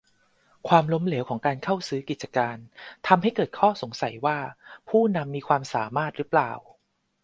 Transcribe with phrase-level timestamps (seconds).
[0.67, 2.57] ความล้มเหลวของการเข้าซื้อกิจการ
[3.07, 4.39] ทำให้เกิดข้อสงสัยว่า
[4.89, 6.51] ผู้นำมีความสามารถรึเปล่า